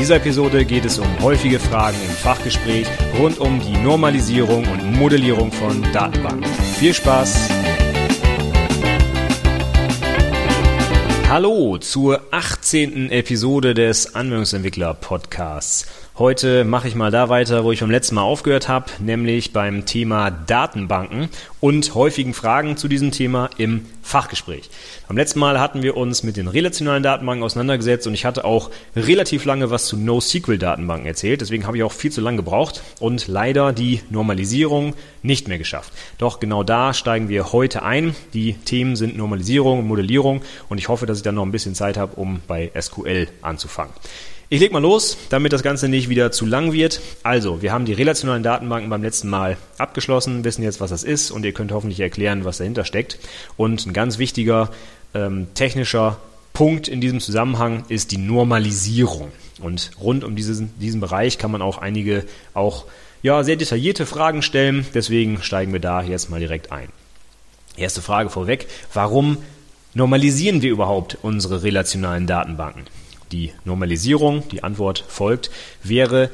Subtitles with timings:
[0.00, 2.86] In dieser Episode geht es um häufige Fragen im Fachgespräch
[3.18, 6.50] rund um die Normalisierung und Modellierung von Datenbanken.
[6.78, 7.50] Viel Spaß!
[11.28, 13.10] Hallo zur 18.
[13.10, 15.86] Episode des Anwendungsentwickler Podcasts.
[16.20, 19.86] Heute mache ich mal da weiter, wo ich beim letzten Mal aufgehört habe, nämlich beim
[19.86, 21.30] Thema Datenbanken
[21.60, 24.68] und häufigen Fragen zu diesem Thema im Fachgespräch.
[25.08, 28.68] Beim letzten Mal hatten wir uns mit den relationalen Datenbanken auseinandergesetzt und ich hatte auch
[28.94, 31.40] relativ lange was zu NoSQL-Datenbanken erzählt.
[31.40, 35.90] Deswegen habe ich auch viel zu lange gebraucht und leider die Normalisierung nicht mehr geschafft.
[36.18, 38.14] Doch genau da steigen wir heute ein.
[38.34, 41.74] Die Themen sind Normalisierung und Modellierung und ich hoffe, dass ich dann noch ein bisschen
[41.74, 43.94] Zeit habe, um bei SQL anzufangen.
[44.52, 47.00] Ich leg mal los, damit das Ganze nicht wieder zu lang wird.
[47.22, 51.30] Also, wir haben die relationalen Datenbanken beim letzten Mal abgeschlossen, wissen jetzt, was das ist
[51.30, 53.20] und ihr könnt hoffentlich erklären, was dahinter steckt.
[53.56, 54.70] Und ein ganz wichtiger
[55.14, 56.16] ähm, technischer
[56.52, 59.30] Punkt in diesem Zusammenhang ist die Normalisierung.
[59.60, 62.86] Und rund um diesen, diesen Bereich kann man auch einige auch
[63.22, 64.84] ja, sehr detaillierte Fragen stellen.
[64.94, 66.88] Deswegen steigen wir da jetzt mal direkt ein.
[67.76, 68.66] Erste Frage vorweg.
[68.92, 69.36] Warum
[69.94, 72.86] normalisieren wir überhaupt unsere relationalen Datenbanken?
[73.32, 75.50] Die Normalisierung, die Antwort folgt,
[75.82, 76.30] wäre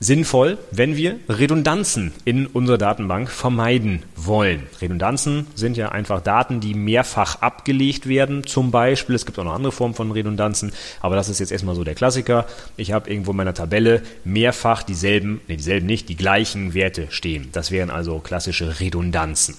[0.00, 4.64] sinnvoll, wenn wir Redundanzen in unserer Datenbank vermeiden wollen.
[4.80, 9.14] Redundanzen sind ja einfach Daten, die mehrfach abgelegt werden, zum Beispiel.
[9.14, 11.94] Es gibt auch noch andere Formen von Redundanzen, aber das ist jetzt erstmal so der
[11.94, 12.46] Klassiker.
[12.76, 17.48] Ich habe irgendwo in meiner Tabelle mehrfach dieselben, nee, dieselben nicht, die gleichen Werte stehen.
[17.52, 19.56] Das wären also klassische Redundanzen.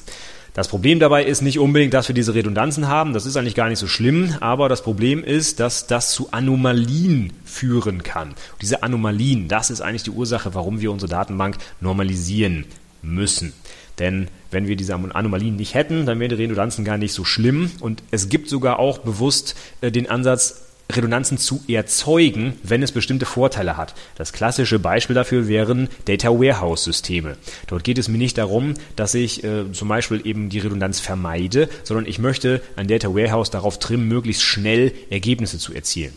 [0.55, 3.11] Das Problem dabei ist nicht unbedingt, dass wir diese Redundanzen haben.
[3.11, 4.35] Das ist eigentlich gar nicht so schlimm.
[4.39, 8.29] Aber das Problem ist, dass das zu Anomalien führen kann.
[8.29, 12.63] Und diese Anomalien, das ist eigentlich die Ursache, warum wir unsere Datenbank normalisieren
[13.01, 13.51] müssen.
[13.99, 17.69] Denn wenn wir diese Anomalien nicht hätten, dann wären die Redundanzen gar nicht so schlimm.
[17.81, 23.25] Und es gibt sogar auch bewusst äh, den Ansatz, Redundanzen zu erzeugen, wenn es bestimmte
[23.25, 23.95] Vorteile hat.
[24.15, 27.37] Das klassische Beispiel dafür wären Data Warehouse Systeme.
[27.67, 31.69] Dort geht es mir nicht darum, dass ich äh, zum Beispiel eben die Redundanz vermeide,
[31.83, 36.13] sondern ich möchte ein Data Warehouse darauf trimmen, möglichst schnell Ergebnisse zu erzielen.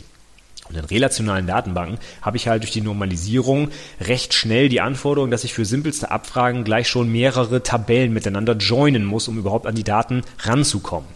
[0.69, 3.69] Und in relationalen Datenbanken habe ich halt durch die Normalisierung
[3.99, 9.03] recht schnell die Anforderung, dass ich für simpelste Abfragen gleich schon mehrere Tabellen miteinander joinen
[9.03, 11.09] muss, um überhaupt an die Daten ranzukommen.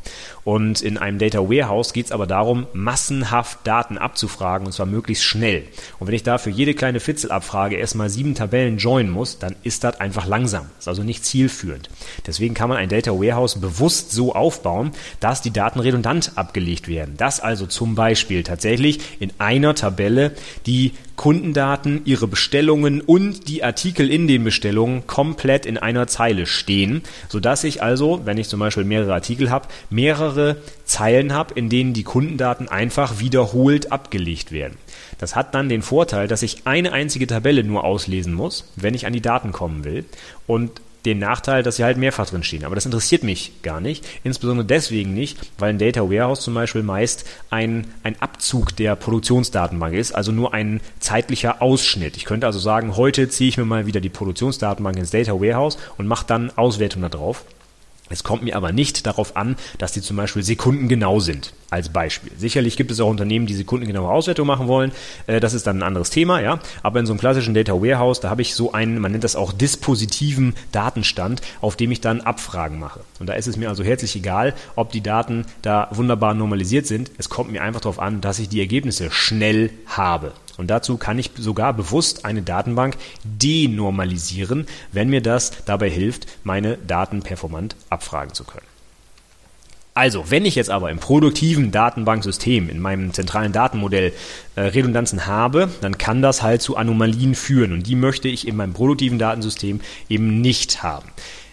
[0.44, 5.24] Und in einem Data Warehouse geht es aber darum, massenhaft Daten abzufragen und zwar möglichst
[5.24, 5.64] schnell.
[6.00, 9.84] Und wenn ich da für jede kleine Fitzelabfrage erstmal sieben Tabellen joinen muss, dann ist
[9.84, 10.70] das einfach langsam.
[10.80, 11.90] Ist also nicht zielführend.
[12.28, 17.16] Deswegen kann man ein Data Warehouse bewusst so aufbauen, dass die Daten redundant abgelegt werden.
[17.18, 20.34] Dass also zum Beispiel tatsächlich in einer Tabelle
[20.66, 27.04] die Kundendaten, ihre Bestellungen und die Artikel in den Bestellungen komplett in einer Zeile stehen,
[27.30, 31.94] sodass ich also, wenn ich zum Beispiel mehrere Artikel habe, mehrere Zeilen habe, in denen
[31.94, 34.78] die Kundendaten einfach wiederholt abgelegt werden.
[35.20, 39.06] Das hat dann den Vorteil, dass ich eine einzige Tabelle nur auslesen muss, wenn ich
[39.06, 40.06] an die Daten kommen will
[40.48, 42.66] und den Nachteil, dass sie halt mehrfach drin stehen.
[42.66, 44.06] Aber das interessiert mich gar nicht.
[44.24, 49.94] Insbesondere deswegen nicht, weil ein Data Warehouse zum Beispiel meist ein, ein Abzug der Produktionsdatenbank
[49.96, 52.18] ist, also nur ein zeitlicher Ausschnitt.
[52.18, 55.78] Ich könnte also sagen, heute ziehe ich mir mal wieder die Produktionsdatenbank ins Data Warehouse
[55.98, 57.44] und mache dann Auswertung darauf.
[58.10, 62.32] Es kommt mir aber nicht darauf an, dass die zum Beispiel sekundengenau sind, als Beispiel.
[62.38, 64.92] Sicherlich gibt es auch Unternehmen, die sekundengenaue Auswertung machen wollen.
[65.26, 66.60] Äh, das ist dann ein anderes Thema, ja.
[66.84, 69.36] Aber in so einem klassischen Data Warehouse, da habe ich so einen, man nennt das
[69.36, 73.02] auch dispositiven Datenstand, auf dem ich dann Abfragen mache.
[73.20, 77.10] Und da ist es mir also herzlich egal, ob die Daten da wunderbar normalisiert sind.
[77.18, 80.34] Es kommt mir einfach darauf an, dass ich die Ergebnisse schnell habe.
[80.58, 86.78] Und dazu kann ich sogar bewusst eine Datenbank denormalisieren, wenn mir das dabei hilft, meine
[86.78, 88.73] Daten performant abfragen zu können.
[89.96, 94.12] Also, wenn ich jetzt aber im produktiven Datenbanksystem, in meinem zentralen Datenmodell
[94.56, 98.56] äh, Redundanzen habe, dann kann das halt zu Anomalien führen und die möchte ich in
[98.56, 101.10] meinem produktiven Datensystem eben nicht haben.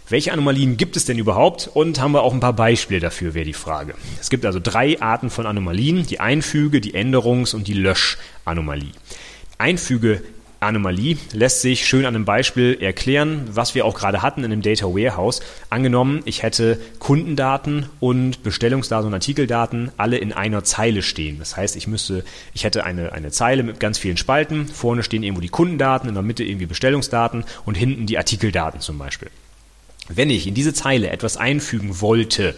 [0.08, 1.70] Welche Anomalien gibt es denn überhaupt?
[1.72, 3.94] Und haben wir auch ein paar Beispiele dafür, wäre die Frage.
[4.20, 8.90] Es gibt also drei Arten von Anomalien, die Einfüge, die Änderungs- und die Löschanomalie.
[9.58, 10.22] Einfüge
[10.60, 14.60] Anomalie lässt sich schön an einem Beispiel erklären, was wir auch gerade hatten in dem
[14.60, 15.40] Data Warehouse.
[15.70, 21.38] Angenommen, ich hätte Kundendaten und Bestellungsdaten und Artikeldaten alle in einer Zeile stehen.
[21.38, 24.66] Das heißt, ich müsste, ich hätte eine, eine Zeile mit ganz vielen Spalten.
[24.68, 28.98] Vorne stehen irgendwo die Kundendaten, in der Mitte irgendwie Bestellungsdaten und hinten die Artikeldaten zum
[28.98, 29.30] Beispiel.
[30.12, 32.56] Wenn ich in diese Zeile etwas einfügen wollte,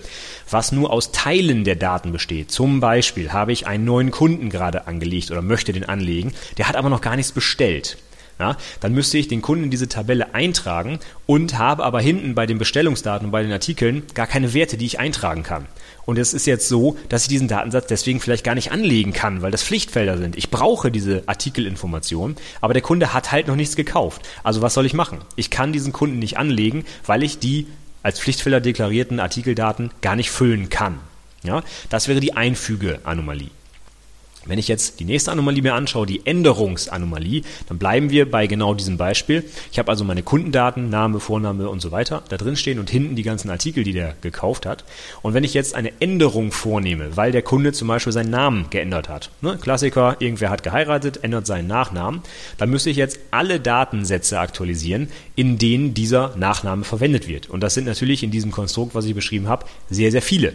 [0.48, 4.86] was nur aus Teilen der Daten besteht, zum Beispiel habe ich einen neuen Kunden gerade
[4.86, 7.98] angelegt oder möchte den anlegen, der hat aber noch gar nichts bestellt,
[8.38, 12.46] ja, dann müsste ich den Kunden in diese Tabelle eintragen und habe aber hinten bei
[12.46, 15.66] den Bestellungsdaten und bei den Artikeln gar keine Werte, die ich eintragen kann.
[16.04, 19.42] Und es ist jetzt so, dass ich diesen Datensatz deswegen vielleicht gar nicht anlegen kann,
[19.42, 20.36] weil das Pflichtfelder sind.
[20.36, 24.22] Ich brauche diese Artikelinformation, aber der Kunde hat halt noch nichts gekauft.
[24.42, 25.18] Also was soll ich machen?
[25.36, 27.68] Ich kann diesen Kunden nicht anlegen, weil ich die
[28.02, 30.98] als Pflichtfelder deklarierten Artikeldaten gar nicht füllen kann.
[31.44, 33.50] Ja, das wäre die Einfügeanomalie.
[34.44, 38.74] Wenn ich jetzt die nächste Anomalie mir anschaue, die Änderungsanomalie, dann bleiben wir bei genau
[38.74, 39.44] diesem Beispiel.
[39.70, 43.14] Ich habe also meine Kundendaten, Name, Vorname und so weiter da drin stehen und hinten
[43.14, 44.84] die ganzen Artikel, die der gekauft hat.
[45.22, 49.08] Und wenn ich jetzt eine Änderung vornehme, weil der Kunde zum Beispiel seinen Namen geändert
[49.08, 49.58] hat, ne?
[49.60, 52.22] Klassiker, irgendwer hat geheiratet, ändert seinen Nachnamen,
[52.58, 57.48] dann müsste ich jetzt alle Datensätze aktualisieren, in denen dieser Nachname verwendet wird.
[57.48, 60.54] Und das sind natürlich in diesem Konstrukt, was ich beschrieben habe, sehr, sehr viele.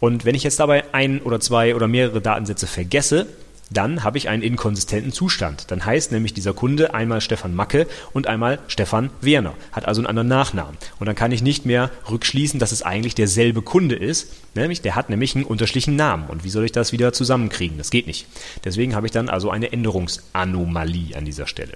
[0.00, 3.26] Und wenn ich jetzt dabei ein oder zwei oder mehrere Datensätze vergesse,
[3.70, 5.70] dann habe ich einen inkonsistenten Zustand.
[5.70, 10.08] Dann heißt nämlich dieser Kunde einmal Stefan Macke und einmal Stefan Werner, hat also einen
[10.08, 10.76] anderen Nachnamen.
[10.98, 14.96] Und dann kann ich nicht mehr rückschließen, dass es eigentlich derselbe Kunde ist, nämlich der
[14.96, 16.28] hat nämlich einen unterschiedlichen Namen.
[16.28, 17.78] Und wie soll ich das wieder zusammenkriegen?
[17.78, 18.26] Das geht nicht.
[18.64, 21.74] Deswegen habe ich dann also eine Änderungsanomalie an dieser Stelle.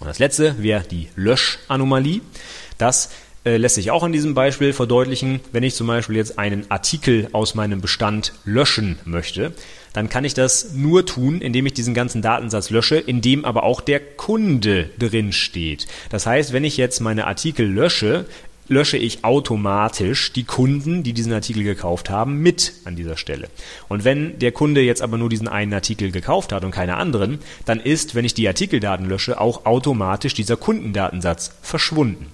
[0.00, 2.20] Und das letzte wäre die Löschanomalie.
[2.76, 3.10] Das
[3.44, 5.40] äh, lässt sich auch an diesem Beispiel verdeutlichen.
[5.52, 9.52] Wenn ich zum Beispiel jetzt einen Artikel aus meinem Bestand löschen möchte,
[9.92, 13.62] dann kann ich das nur tun, indem ich diesen ganzen Datensatz lösche, in dem aber
[13.62, 15.86] auch der Kunde drin steht.
[16.10, 18.26] Das heißt, wenn ich jetzt meine Artikel lösche,
[18.68, 23.48] lösche ich automatisch die Kunden, die diesen Artikel gekauft haben, mit an dieser Stelle.
[23.88, 27.38] Und wenn der Kunde jetzt aber nur diesen einen Artikel gekauft hat und keine anderen,
[27.64, 32.26] dann ist, wenn ich die Artikeldaten lösche, auch automatisch dieser Kundendatensatz verschwunden.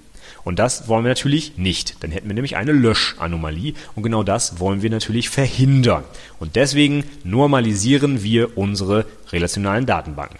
[0.44, 2.02] Und das wollen wir natürlich nicht.
[2.02, 6.04] Dann hätten wir nämlich eine Löschanomalie und genau das wollen wir natürlich verhindern.
[6.38, 10.38] Und deswegen normalisieren wir unsere relationalen Datenbanken.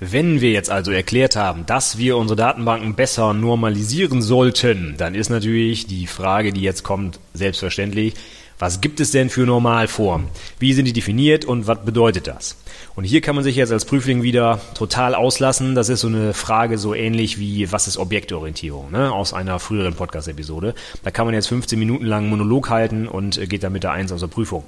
[0.00, 5.30] Wenn wir jetzt also erklärt haben, dass wir unsere Datenbanken besser normalisieren sollten, dann ist
[5.30, 8.14] natürlich die Frage, die jetzt kommt, selbstverständlich,
[8.58, 10.28] was gibt es denn für Normalformen?
[10.58, 12.56] Wie sind die definiert und was bedeutet das?
[12.94, 15.74] Und hier kann man sich jetzt als Prüfling wieder total auslassen.
[15.74, 19.12] Das ist so eine Frage so ähnlich wie, was ist Objektorientierung, ne?
[19.12, 20.74] aus einer früheren Podcast-Episode.
[21.02, 23.92] Da kann man jetzt 15 Minuten lang Monolog halten und äh, geht dann mit der
[23.92, 24.64] Eins aus der Prüfung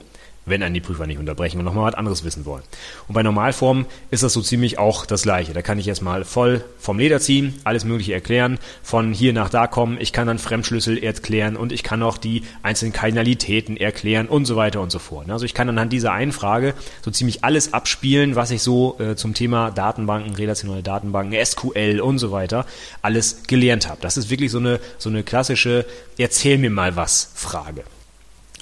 [0.47, 2.63] wenn einen die Prüfer nicht unterbrechen und nochmal was anderes wissen wollen.
[3.09, 5.53] Und bei Normalformen ist das so ziemlich auch das Gleiche.
[5.53, 9.51] Da kann ich jetzt mal voll vom Leder ziehen, alles Mögliche erklären, von hier nach
[9.51, 9.99] da kommen.
[10.01, 14.57] Ich kann dann Fremdschlüssel erklären und ich kann auch die einzelnen Kardinalitäten erklären und so
[14.57, 15.29] weiter und so fort.
[15.31, 19.17] Also ich kann anhand dieser einen Frage so ziemlich alles abspielen, was ich so äh,
[19.17, 22.67] zum Thema Datenbanken, relationale Datenbanken, SQL und so weiter
[23.03, 24.01] alles gelernt habe.
[24.01, 25.85] Das ist wirklich so eine, so eine klassische
[26.19, 27.83] Erzähl mir mal was Frage.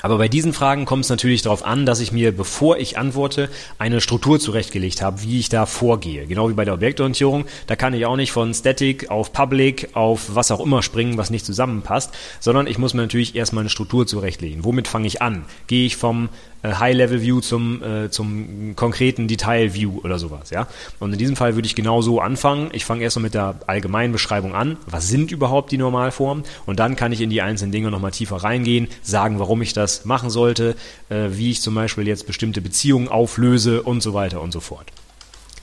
[0.05, 3.49] Aber bei diesen Fragen kommt es natürlich darauf an, dass ich mir, bevor ich antworte,
[3.79, 6.27] eine Struktur zurechtgelegt habe, wie ich da vorgehe.
[6.27, 7.47] Genau wie bei der Objektorientierung.
[7.67, 11.31] Da kann ich auch nicht von Static auf Public auf was auch immer springen, was
[11.31, 14.63] nicht zusammenpasst, sondern ich muss mir natürlich erstmal eine Struktur zurechtlegen.
[14.63, 15.47] Womit fange ich an?
[15.69, 16.29] Gehe ich vom
[16.73, 20.67] High-Level-View zum, äh, zum konkreten Detail-View oder sowas, ja.
[20.99, 22.71] Und in diesem Fall würde ich genau so anfangen.
[22.73, 24.77] Ich fange erstmal mit der allgemeinen Beschreibung an.
[24.87, 26.45] Was sind überhaupt die Normalformen?
[26.67, 30.05] Und dann kann ich in die einzelnen Dinge nochmal tiefer reingehen, sagen, warum ich das
[30.05, 30.77] machen sollte,
[31.09, 34.87] äh, wie ich zum Beispiel jetzt bestimmte Beziehungen auflöse und so weiter und so fort.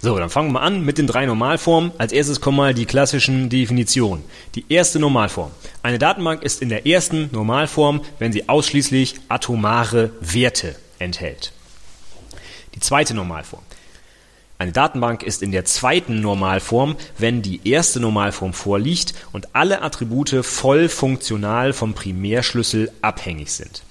[0.04, 1.92] So, dann fangen wir an mit den drei Normalformen.
[2.00, 4.24] Als erstes kommen mal die klassischen Definitionen.
[4.56, 5.52] Die erste Normalform.
[5.84, 11.54] Eine Datenbank ist in der ersten Normalform, wenn sie ausschließlich atomare Werte enthält.
[12.76, 13.64] Die zweite Normalform.
[14.58, 20.46] Eine Datenbank ist in der zweiten Normalform, wenn die erste Normalform vorliegt und alle Attribute
[20.46, 23.82] voll funktional vom Primärschlüssel abhängig sind.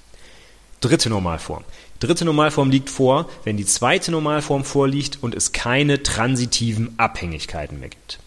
[0.79, 1.65] Dritte Normalform.
[1.99, 7.89] Dritte Normalform liegt vor, wenn die zweite Normalform vorliegt und es keine transitiven Abhängigkeiten mehr
[7.89, 8.19] gibt.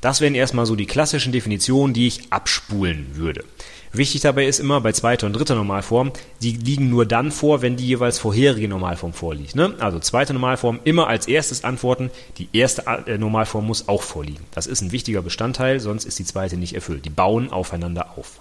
[0.00, 3.44] Das wären erstmal so die klassischen Definitionen, die ich abspulen würde.
[3.92, 7.76] Wichtig dabei ist immer bei zweiter und dritter Normalform, die liegen nur dann vor, wenn
[7.76, 9.56] die jeweils vorherige Normalform vorliegt.
[9.56, 9.74] Ne?
[9.80, 14.44] Also zweite Normalform immer als erstes antworten, die erste äh, Normalform muss auch vorliegen.
[14.52, 17.04] Das ist ein wichtiger Bestandteil, sonst ist die zweite nicht erfüllt.
[17.04, 18.38] Die bauen aufeinander auf.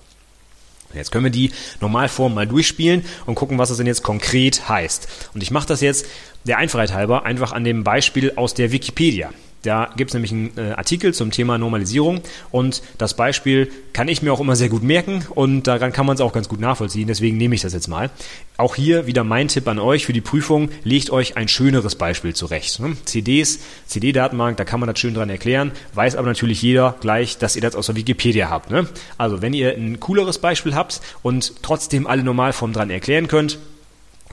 [0.93, 1.51] Jetzt können wir die
[1.81, 5.07] Normalform mal durchspielen und gucken, was das denn jetzt konkret heißt.
[5.33, 6.05] Und ich mache das jetzt
[6.45, 9.31] der Einfachheit halber einfach an dem Beispiel aus der Wikipedia.
[9.63, 14.21] Da gibt es nämlich einen äh, Artikel zum Thema Normalisierung und das Beispiel kann ich
[14.21, 17.07] mir auch immer sehr gut merken und daran kann man es auch ganz gut nachvollziehen.
[17.07, 18.09] Deswegen nehme ich das jetzt mal.
[18.57, 20.69] Auch hier wieder mein Tipp an euch für die Prüfung.
[20.83, 22.79] Legt euch ein schöneres Beispiel zurecht.
[22.79, 22.95] Ne?
[23.05, 25.71] CDs, CD-Datenbank, da kann man das schön dran erklären.
[25.93, 28.71] Weiß aber natürlich jeder gleich, dass ihr das aus der Wikipedia habt.
[28.71, 28.87] Ne?
[29.17, 33.59] Also wenn ihr ein cooleres Beispiel habt und trotzdem alle Normalformen dran erklären könnt,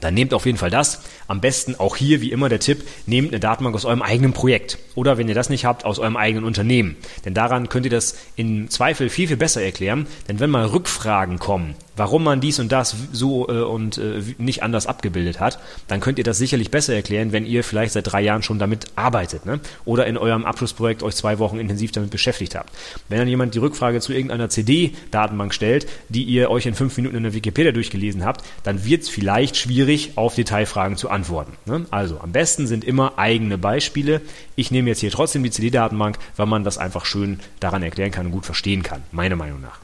[0.01, 1.03] dann nehmt auf jeden Fall das.
[1.27, 4.79] Am besten auch hier, wie immer, der Tipp, nehmt eine Datenbank aus eurem eigenen Projekt.
[4.95, 6.97] Oder wenn ihr das nicht habt, aus eurem eigenen Unternehmen.
[7.25, 10.07] Denn daran könnt ihr das im Zweifel viel, viel besser erklären.
[10.29, 14.63] Denn wenn mal Rückfragen kommen, warum man dies und das so äh, und äh, nicht
[14.63, 18.21] anders abgebildet hat, dann könnt ihr das sicherlich besser erklären, wenn ihr vielleicht seit drei
[18.23, 19.47] Jahren schon damit arbeitet.
[19.47, 19.61] Ne?
[19.85, 22.71] Oder in eurem Abschlussprojekt euch zwei Wochen intensiv damit beschäftigt habt.
[23.09, 27.17] Wenn dann jemand die Rückfrage zu irgendeiner CD-Datenbank stellt, die ihr euch in fünf Minuten
[27.17, 31.53] in der Wikipedia durchgelesen habt, dann wird es vielleicht schwierig, auf Detailfragen zu antworten.
[31.65, 31.87] Ne?
[31.91, 34.21] Also am besten sind immer eigene Beispiele.
[34.55, 38.27] Ich nehme jetzt hier trotzdem die CD-Datenbank, weil man das einfach schön daran erklären kann
[38.27, 39.81] und gut verstehen kann, meiner Meinung nach.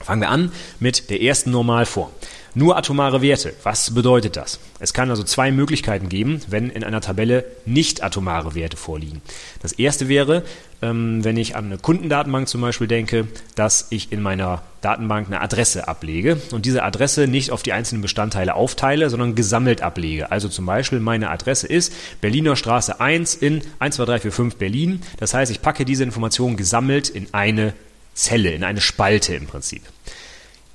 [0.00, 2.10] Fangen wir an mit der ersten Normalform.
[2.54, 3.52] Nur atomare Werte.
[3.62, 4.58] Was bedeutet das?
[4.80, 9.22] Es kann also zwei Möglichkeiten geben, wenn in einer Tabelle nicht atomare Werte vorliegen.
[9.62, 10.42] Das erste wäre,
[10.82, 15.40] ähm, wenn ich an eine Kundendatenbank zum Beispiel denke, dass ich in meiner Datenbank eine
[15.40, 20.32] Adresse ablege und diese Adresse nicht auf die einzelnen Bestandteile aufteile, sondern gesammelt ablege.
[20.32, 25.02] Also zum Beispiel meine Adresse ist Berliner Straße 1 in 12345 Berlin.
[25.18, 27.74] Das heißt, ich packe diese Information gesammelt in eine
[28.14, 29.82] Zelle, in eine Spalte im Prinzip.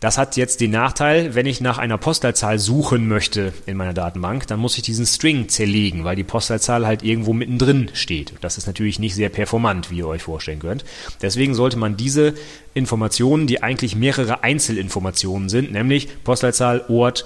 [0.01, 4.45] Das hat jetzt den Nachteil, wenn ich nach einer Postleitzahl suchen möchte in meiner Datenbank,
[4.45, 8.33] dann muss ich diesen String zerlegen, weil die Postleitzahl halt irgendwo mittendrin steht.
[8.41, 10.83] Das ist natürlich nicht sehr performant, wie ihr euch vorstellen könnt.
[11.21, 12.35] Deswegen sollte man diese
[12.73, 17.25] Informationen, die eigentlich mehrere Einzelinformationen sind, nämlich Postleitzahl, Ort,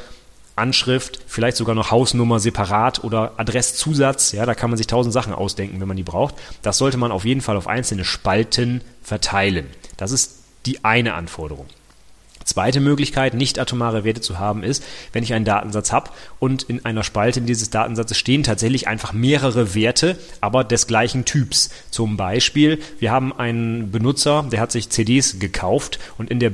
[0.60, 5.34] Anschrift, vielleicht sogar noch Hausnummer separat oder Adresszusatz, ja, da kann man sich tausend Sachen
[5.34, 6.36] ausdenken, wenn man die braucht.
[6.62, 9.68] Das sollte man auf jeden Fall auf einzelne Spalten verteilen.
[9.98, 11.66] Das ist die eine Anforderung.
[12.50, 16.84] Zweite Möglichkeit, nicht atomare Werte zu haben, ist, wenn ich einen Datensatz habe und in
[16.84, 21.70] einer Spalte dieses Datensatzes stehen tatsächlich einfach mehrere Werte, aber des gleichen Typs.
[21.92, 26.50] Zum Beispiel, wir haben einen Benutzer, der hat sich CDs gekauft und in der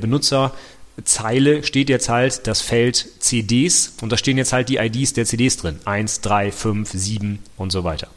[0.96, 5.24] Benutzerzeile steht jetzt halt das Feld CDs und da stehen jetzt halt die IDs der
[5.24, 5.78] CDs drin.
[5.84, 8.08] 1, 3, 5, 7 und so weiter.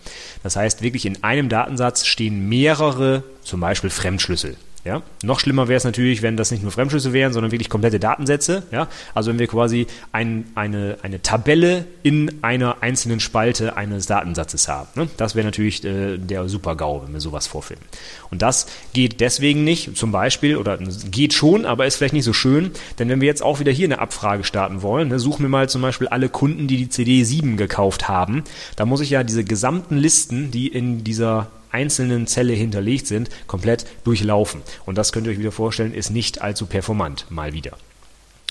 [0.43, 4.55] Das heißt, wirklich in einem Datensatz stehen mehrere, zum Beispiel Fremdschlüssel.
[4.85, 5.01] Ja?
[5.23, 8.63] Noch schlimmer wäre es natürlich, wenn das nicht nur Fremdschlüsse wären, sondern wirklich komplette Datensätze.
[8.71, 8.87] Ja?
[9.13, 14.87] Also wenn wir quasi ein, eine, eine Tabelle in einer einzelnen Spalte eines Datensatzes haben.
[14.95, 15.09] Ne?
[15.17, 17.85] Das wäre natürlich äh, der Super-GAU, wenn wir sowas vorfinden.
[18.31, 22.33] Und das geht deswegen nicht, zum Beispiel, oder geht schon, aber ist vielleicht nicht so
[22.33, 25.49] schön, denn wenn wir jetzt auch wieder hier eine Abfrage starten wollen, ne, suchen wir
[25.49, 28.43] mal zum Beispiel alle Kunden, die die CD 7 gekauft haben,
[28.75, 33.85] da muss ich ja diese gesamten Listen, die in dieser einzelnen Zelle hinterlegt sind, komplett
[34.03, 34.61] durchlaufen.
[34.85, 37.77] Und das könnt ihr euch wieder vorstellen, ist nicht allzu performant, mal wieder.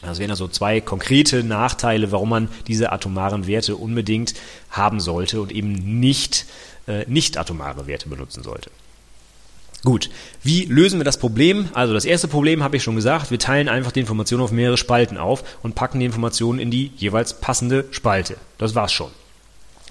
[0.02, 4.34] Das wären also zwei konkrete Nachteile, warum man diese atomaren Werte unbedingt
[4.70, 6.46] haben sollte und eben nicht,
[6.86, 8.70] äh, nicht atomare Werte benutzen sollte.
[9.84, 10.10] Gut,
[10.42, 11.68] wie lösen wir das Problem?
[11.72, 14.76] Also das erste Problem habe ich schon gesagt, wir teilen einfach die Informationen auf mehrere
[14.76, 18.36] Spalten auf und packen die Informationen in die jeweils passende Spalte.
[18.58, 19.10] Das war's schon.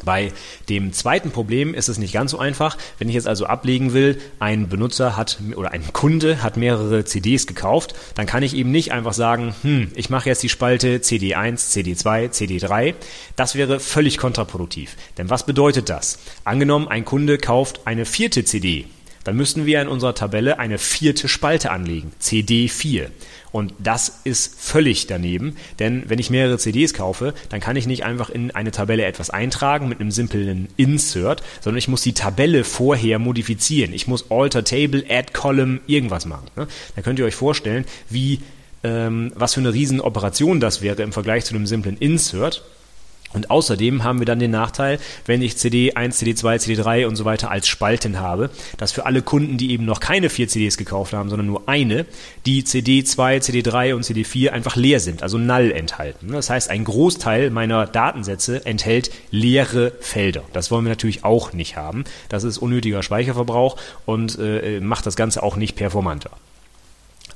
[0.04, 0.32] Bei
[0.70, 2.78] dem zweiten Problem ist es nicht ganz so einfach.
[3.00, 7.48] Wenn ich jetzt also ablegen will, ein Benutzer hat oder ein Kunde hat mehrere CDs
[7.48, 11.72] gekauft, dann kann ich eben nicht einfach sagen, hm, ich mache jetzt die Spalte CD1,
[11.72, 12.94] CD2, CD3.
[13.36, 14.96] Das wäre völlig kontraproduktiv.
[15.18, 16.20] Denn was bedeutet das?
[16.44, 18.86] Angenommen, ein Kunde kauft eine vierte CD,
[19.28, 23.08] dann müssten wir in unserer Tabelle eine vierte Spalte anlegen, CD4.
[23.58, 28.06] Und das ist völlig daneben, denn wenn ich mehrere CDs kaufe, dann kann ich nicht
[28.06, 32.64] einfach in eine Tabelle etwas eintragen mit einem simplen Insert, sondern ich muss die Tabelle
[32.64, 33.94] vorher modifizieren.
[33.94, 36.46] Ich muss Alter Table, Add Column, irgendwas machen.
[36.56, 36.68] Ne?
[36.96, 38.42] Da könnt ihr euch vorstellen, wie
[38.84, 42.64] ähm, was für eine Riesenoperation das wäre im Vergleich zu einem simplen Insert.
[43.34, 47.52] Und außerdem haben wir dann den Nachteil, wenn ich CD1, CD2, CD3 und so weiter
[47.52, 51.30] als Spalten habe, dass für alle Kunden, die eben noch keine vier CDs gekauft haben,
[51.30, 52.06] sondern nur eine,
[52.46, 56.32] die CD2, CD3 und CD4 einfach leer sind, also null enthalten.
[56.32, 60.44] Das heißt, ein Großteil meiner Datensätze enthält leere Felder.
[60.54, 62.06] Das wollen wir natürlich auch nicht haben.
[62.30, 66.32] Das ist unnötiger Speicherverbrauch und äh, macht das Ganze auch nicht performanter.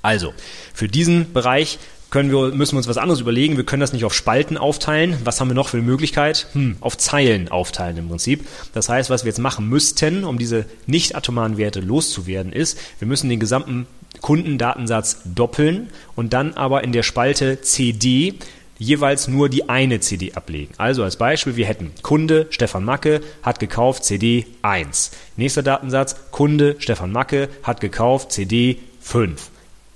[0.02, 0.34] Also,
[0.74, 1.78] für diesen Bereich
[2.12, 3.58] können wir, müssen wir uns was anderes überlegen.
[3.58, 5.18] Wir können das nicht auf Spalten aufteilen.
[5.24, 6.48] Was haben wir noch für eine Möglichkeit?
[6.54, 8.46] Hm, auf Zeilen aufteilen im Prinzip.
[8.74, 13.08] Das heißt, was wir jetzt machen müssten, um diese nicht atomaren Werte loszuwerden, ist, wir
[13.08, 13.88] müssen den gesamten
[14.20, 18.36] Kundendatensatz doppeln und dann aber in der Spalte CD
[18.78, 20.74] jeweils nur die eine CD ablegen.
[20.78, 25.12] Also als Beispiel, wir hätten Kunde Stefan Macke hat gekauft CD 1.
[25.38, 29.52] Nächster Datensatz, Kunde Stefan Macke hat gekauft CD 5.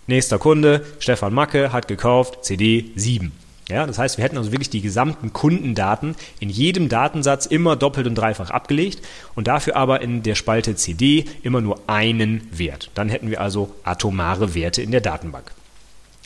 [0.07, 3.31] Nächster Kunde Stefan Macke hat gekauft CD 7.
[3.67, 8.05] Ja, das heißt, wir hätten also wirklich die gesamten Kundendaten in jedem Datensatz immer doppelt
[8.05, 9.01] und dreifach abgelegt
[9.33, 12.91] und dafür aber in der Spalte CD immer nur einen Wert.
[12.93, 15.51] Dann hätten wir also atomare Werte in der Datenbank.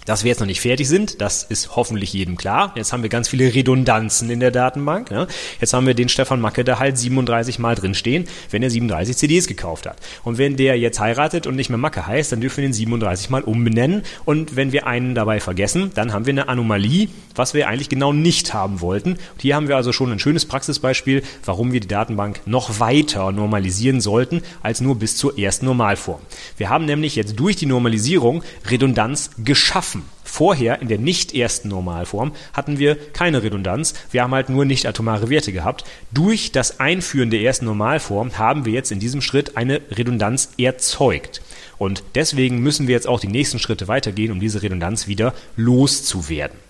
[0.10, 2.74] Dass wir jetzt noch nicht fertig sind, das ist hoffentlich jedem klar.
[2.75, 5.12] Jetzt haben wir ganz viele Redundanzen in der Datenbank.
[5.12, 5.28] Ja.
[5.62, 9.46] Jetzt haben wir den Stefan Macke da halt 37 Mal drinstehen, wenn er 37 CDs
[9.46, 9.98] gekauft hat.
[10.24, 13.30] Und wenn der jetzt heiratet und nicht mehr Macke heißt, dann dürfen wir den 37
[13.30, 14.01] Mal umbenennen.
[14.25, 18.12] Und wenn wir einen dabei vergessen, dann haben wir eine Anomalie, was wir eigentlich genau
[18.12, 19.12] nicht haben wollten.
[19.12, 23.32] Und hier haben wir also schon ein schönes Praxisbeispiel, warum wir die Datenbank noch weiter
[23.32, 26.20] normalisieren sollten, als nur bis zur ersten Normalform.
[26.58, 29.99] Wir haben nämlich jetzt durch die Normalisierung Redundanz geschaffen.
[30.29, 33.95] Vorher in der nicht ersten Normalform hatten wir keine Redundanz.
[34.12, 35.86] Wir haben halt nur nicht atomare Werte gehabt.
[36.12, 41.41] Durch das Einführen der ersten Normalform haben wir jetzt in diesem Schritt eine Redundanz erzeugt.
[41.79, 46.68] Und deswegen müssen wir jetzt auch die nächsten Schritte weitergehen, um diese Redundanz wieder loszuwerden.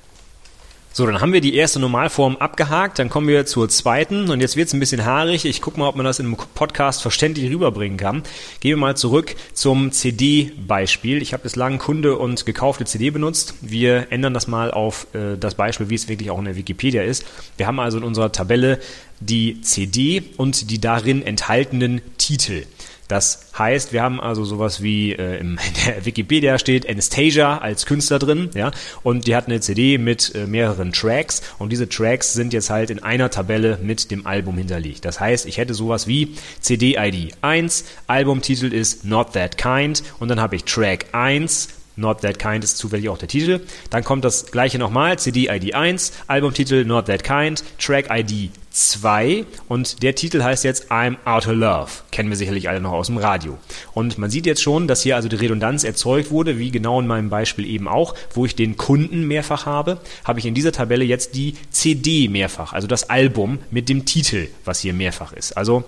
[0.92, 4.56] So, dann haben wir die erste Normalform abgehakt, dann kommen wir zur zweiten und jetzt
[4.56, 5.46] wird es ein bisschen haarig.
[5.46, 8.24] Ich gucke mal, ob man das in einem Podcast verständlich rüberbringen kann.
[8.60, 11.22] Gehen wir mal zurück zum CD-Beispiel.
[11.22, 13.54] Ich habe bislang Kunde und gekaufte CD benutzt.
[13.62, 17.04] Wir ändern das mal auf äh, das Beispiel, wie es wirklich auch in der Wikipedia
[17.04, 17.24] ist.
[17.58, 18.80] Wir haben also in unserer Tabelle
[19.20, 22.64] die CD und die darin enthaltenen Titel.
[23.10, 28.20] Das heißt, wir haben also sowas wie äh, in der Wikipedia steht Anastasia als Künstler
[28.20, 28.72] drin, ja,
[29.04, 32.92] und die hat eine CD mit äh, mehreren Tracks und diese Tracks sind jetzt halt
[32.92, 35.04] in einer Tabelle mit dem Album hinterlegt.
[35.06, 40.40] Das heißt, ich hätte sowas wie CD-ID 1, Albumtitel ist Not That Kind und dann
[40.40, 43.62] habe ich Track 1, Not That Kind ist zufällig auch der Titel.
[43.90, 48.52] Dann kommt das gleiche nochmal, CD-ID 1, Albumtitel Not That Kind, Track-ID
[48.88, 51.90] 2 und der Titel heißt jetzt I'm Out of Love.
[52.12, 53.58] Kennen wir sicherlich alle noch aus dem Radio.
[53.94, 57.08] Und man sieht jetzt schon, dass hier also die Redundanz erzeugt wurde, wie genau in
[57.08, 61.04] meinem Beispiel eben auch, wo ich den Kunden mehrfach habe, habe ich in dieser Tabelle
[61.04, 65.58] jetzt die CD mehrfach, also das Album mit dem Titel, was hier mehrfach ist.
[65.58, 65.84] Also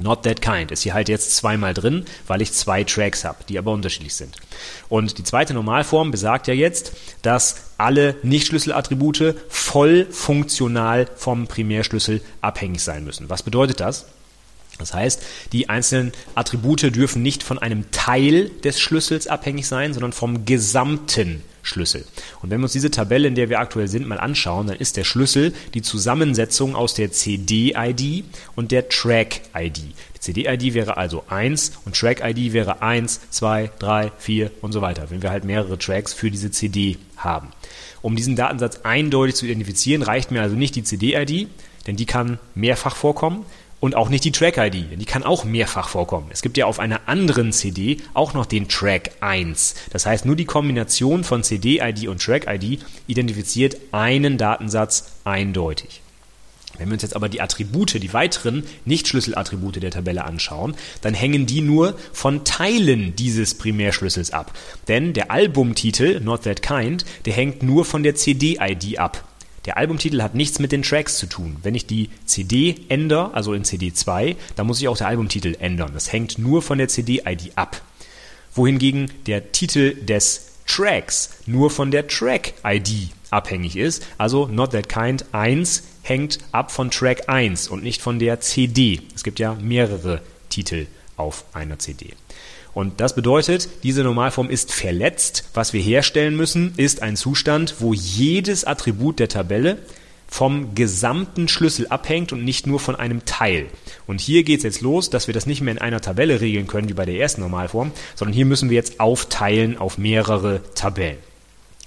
[0.00, 3.58] Not That Kind ist hier halt jetzt zweimal drin, weil ich zwei Tracks habe, die
[3.58, 4.36] aber unterschiedlich sind.
[4.88, 6.92] Und die zweite Normalform besagt ja jetzt,
[7.22, 13.30] dass alle Nicht-Schlüsselattribute voll funktional vom Primärschlüssel abhängig sein müssen.
[13.30, 14.06] Was bedeutet das?
[14.80, 20.12] Das heißt, die einzelnen Attribute dürfen nicht von einem Teil des Schlüssels abhängig sein, sondern
[20.12, 22.04] vom gesamten Schlüssel.
[22.42, 24.96] Und wenn wir uns diese Tabelle, in der wir aktuell sind, mal anschauen, dann ist
[24.96, 28.24] der Schlüssel die Zusammensetzung aus der CD-ID
[28.56, 29.76] und der Track-ID.
[29.76, 35.10] Die CD-ID wäre also 1 und Track-ID wäre 1, 2, 3, 4 und so weiter,
[35.10, 37.48] wenn wir halt mehrere Tracks für diese CD haben.
[38.02, 41.48] Um diesen Datensatz eindeutig zu identifizieren, reicht mir also nicht die CD-ID,
[41.86, 43.44] denn die kann mehrfach vorkommen,
[43.80, 45.00] und auch nicht die Track-ID.
[45.00, 46.28] Die kann auch mehrfach vorkommen.
[46.30, 49.74] Es gibt ja auf einer anderen CD auch noch den Track 1.
[49.90, 56.02] Das heißt, nur die Kombination von CD-ID und Track-ID identifiziert einen Datensatz eindeutig.
[56.78, 61.44] Wenn wir uns jetzt aber die Attribute, die weiteren Nicht-Schlüsselattribute der Tabelle anschauen, dann hängen
[61.44, 64.54] die nur von Teilen dieses Primärschlüssels ab.
[64.88, 69.29] Denn der Albumtitel Not That Kind, der hängt nur von der CD-ID ab.
[69.70, 71.58] Der Albumtitel hat nichts mit den Tracks zu tun.
[71.62, 75.56] Wenn ich die CD ändere, also in CD 2, dann muss ich auch der Albumtitel
[75.60, 75.92] ändern.
[75.94, 77.80] Das hängt nur von der CD-ID ab.
[78.52, 84.04] Wohingegen der Titel des Tracks nur von der Track-ID abhängig ist.
[84.18, 89.02] Also Not That Kind 1 hängt ab von Track 1 und nicht von der CD.
[89.14, 92.14] Es gibt ja mehrere Titel auf einer CD.
[92.72, 95.44] Und das bedeutet, diese Normalform ist verletzt.
[95.54, 99.78] Was wir herstellen müssen, ist ein Zustand, wo jedes Attribut der Tabelle
[100.28, 103.66] vom gesamten Schlüssel abhängt und nicht nur von einem Teil.
[104.06, 106.68] Und hier geht es jetzt los, dass wir das nicht mehr in einer Tabelle regeln
[106.68, 111.18] können wie bei der ersten Normalform, sondern hier müssen wir jetzt aufteilen auf mehrere Tabellen.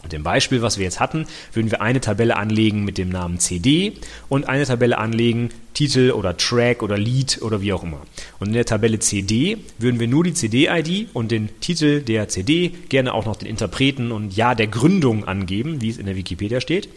[0.04, 3.40] Und im Beispiel, was wir jetzt hatten, würden wir eine Tabelle anlegen mit dem Namen
[3.40, 3.94] CD
[4.28, 8.02] und eine Tabelle anlegen, Titel oder Track oder Lied oder wie auch immer.
[8.40, 12.74] Und in der Tabelle CD würden wir nur die CD-ID und den Titel der CD,
[12.90, 16.60] gerne auch noch den Interpreten und Jahr der Gründung angeben, wie es in der Wikipedia
[16.60, 16.90] steht.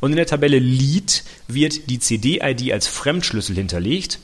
[0.00, 4.20] Und in der Tabelle Lied wird die CD-ID als Fremdschlüssel hinterlegt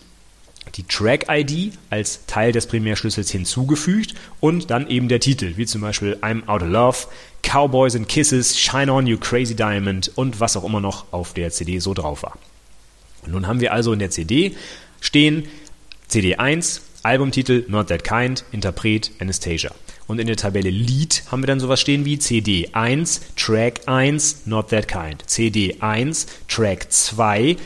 [0.74, 6.18] die Track-ID als Teil des Primärschlüssels hinzugefügt und dann eben der Titel, wie zum Beispiel
[6.20, 6.98] I'm Out of Love,
[7.46, 11.50] Cowboys and Kisses, Shine On You Crazy Diamond und was auch immer noch auf der
[11.50, 12.36] CD so drauf war.
[13.26, 14.56] Nun haben wir also in der CD
[15.00, 15.46] stehen
[16.08, 19.70] CD 1, Albumtitel Not That Kind, Interpret Anastasia.
[20.08, 24.70] Und in der Tabelle Lead haben wir dann sowas stehen wie CD1, Track 1, Not
[24.70, 25.24] That Kind.
[25.24, 27.56] CD1, Track 2,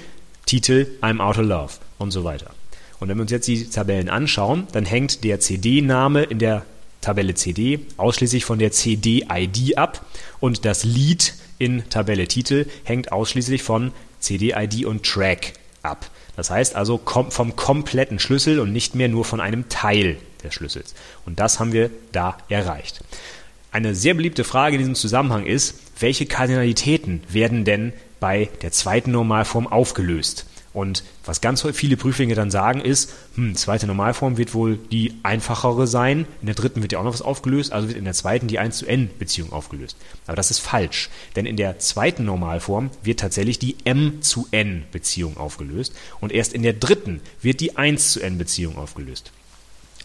[0.44, 2.50] Titel I'm Out of Love und so weiter.
[2.98, 6.66] Und wenn wir uns jetzt die Tabellen anschauen, dann hängt der CD-Name in der
[7.00, 10.04] Tabelle CD ausschließlich von der CD-ID ab
[10.38, 16.10] und das Lied in Tabelle Titel hängt ausschließlich von CD-ID und Track ab.
[16.36, 20.94] Das heißt also vom kompletten Schlüssel und nicht mehr nur von einem Teil des Schlüssels.
[21.26, 23.02] Und das haben wir da erreicht.
[23.72, 29.12] Eine sehr beliebte Frage in diesem Zusammenhang ist, welche Kardinalitäten werden denn bei der zweiten
[29.12, 30.46] Normalform aufgelöst?
[30.72, 35.86] Und was ganz viele Prüflinge dann sagen ist, hm, zweite Normalform wird wohl die einfachere
[35.86, 38.46] sein, in der dritten wird ja auch noch was aufgelöst, also wird in der zweiten
[38.46, 39.96] die 1 zu n Beziehung aufgelöst.
[40.26, 44.84] Aber das ist falsch, denn in der zweiten Normalform wird tatsächlich die m zu n
[44.92, 49.32] Beziehung aufgelöst und erst in der dritten wird die 1 zu n Beziehung aufgelöst.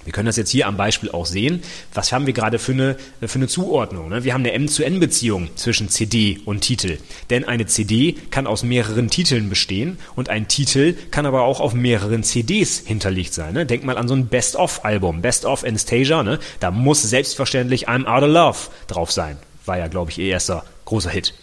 [0.06, 1.62] Wir können das jetzt hier am Beispiel auch sehen.
[1.94, 4.10] Was haben wir gerade für eine, für eine Zuordnung?
[4.10, 4.24] Ne?
[4.24, 7.00] Wir haben eine M-zu-N-Beziehung zwischen CD und Titel.
[7.30, 11.74] Denn eine CD kann aus mehreren Titeln bestehen und ein Titel kann aber auch auf
[11.74, 13.54] mehreren CDs hinterlegt sein.
[13.54, 13.66] Ne?
[13.66, 15.22] Denk mal an so ein Best-of-Album.
[15.22, 16.24] Best-of Anastasia.
[16.24, 16.40] Ne?
[16.60, 19.38] Da muss selbstverständlich I'm Out of Love drauf sein.
[19.66, 21.34] War ja, glaube ich, ihr erster großer Hit.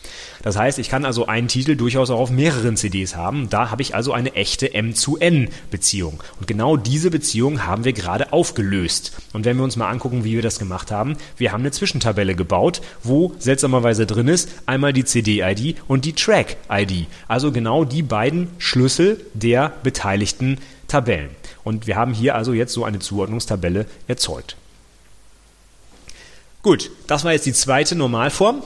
[0.43, 3.49] Das heißt, ich kann also einen Titel durchaus auch auf mehreren CDs haben.
[3.51, 6.23] Da habe ich also eine echte M zu N Beziehung.
[6.39, 9.13] Und genau diese Beziehung haben wir gerade aufgelöst.
[9.33, 12.35] Und wenn wir uns mal angucken, wie wir das gemacht haben, wir haben eine Zwischentabelle
[12.35, 17.07] gebaut, wo seltsamerweise drin ist einmal die CD-ID und die Track-ID.
[17.29, 21.31] Also genau die beiden Schlüssel der beteiligten Tabellen.
[21.65, 24.57] Und wir haben hier also jetzt so eine Zuordnungstabelle erzeugt.
[26.63, 28.63] Gut, das war jetzt die zweite Normalform.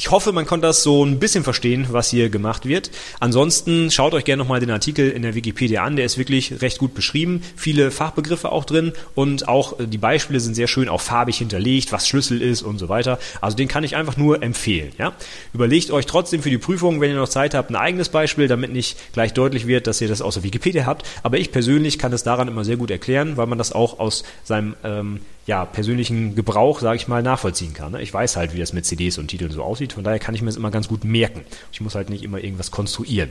[0.00, 2.90] Ich hoffe, man konnte das so ein bisschen verstehen, was hier gemacht wird.
[3.20, 5.96] Ansonsten schaut euch gerne nochmal den Artikel in der Wikipedia an.
[5.96, 7.42] Der ist wirklich recht gut beschrieben.
[7.54, 11.92] Viele Fachbegriffe auch drin und auch äh, die Beispiele sind sehr schön auch farbig hinterlegt,
[11.92, 13.18] was Schlüssel ist und so weiter.
[13.42, 14.92] Also den kann ich einfach nur empfehlen.
[14.96, 15.12] Ja?
[15.52, 18.72] Überlegt euch trotzdem für die Prüfung, wenn ihr noch Zeit habt, ein eigenes Beispiel, damit
[18.72, 21.06] nicht gleich deutlich wird, dass ihr das aus der Wikipedia habt.
[21.22, 24.24] Aber ich persönlich kann es daran immer sehr gut erklären, weil man das auch aus
[24.44, 27.92] seinem ähm, ja, persönlichen Gebrauch, sage ich mal, nachvollziehen kann.
[27.92, 28.02] Ne?
[28.02, 30.42] Ich weiß halt, wie das mit CDs und Titeln so aussieht, von daher kann ich
[30.42, 31.44] mir das immer ganz gut merken.
[31.72, 33.30] Ich muss halt nicht immer irgendwas konstruieren.